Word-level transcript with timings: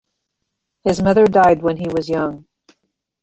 His 0.83 0.99
mother 0.99 1.27
died 1.27 1.61
when 1.61 1.77
he 1.77 1.87
was 1.87 2.09
young. 2.09 2.47